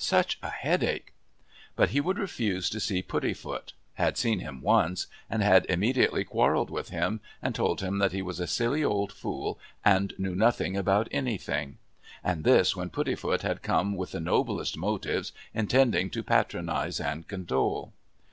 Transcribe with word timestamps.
Such 0.00 0.38
a 0.44 0.48
headache!" 0.50 1.12
But 1.74 1.88
he 1.88 2.00
would 2.00 2.20
refuse 2.20 2.70
to 2.70 2.78
see 2.78 3.02
Puddifoot; 3.02 3.72
had 3.94 4.16
seen 4.16 4.38
him 4.38 4.62
once, 4.62 5.08
and 5.28 5.42
had 5.42 5.66
immediately 5.66 6.22
quarrelled 6.22 6.70
with 6.70 6.90
him, 6.90 7.20
and 7.42 7.52
told 7.52 7.80
him 7.80 7.98
that 7.98 8.12
he 8.12 8.22
was 8.22 8.38
a 8.38 8.46
silly 8.46 8.84
old 8.84 9.10
fool 9.12 9.58
and 9.84 10.14
knew 10.16 10.36
nothing 10.36 10.76
about 10.76 11.08
anything, 11.10 11.78
and 12.22 12.44
this 12.44 12.76
when 12.76 12.90
Puddifoot 12.90 13.42
had 13.42 13.60
come 13.60 13.96
with 13.96 14.12
the 14.12 14.20
noblest 14.20 14.76
motives, 14.76 15.32
intending 15.52 16.10
to 16.10 16.22
patronise 16.22 17.00
and 17.00 17.26
condole. 17.26 17.92